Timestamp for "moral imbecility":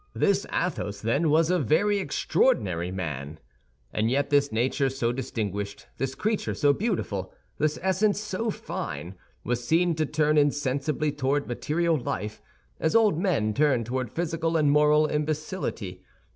14.71-16.01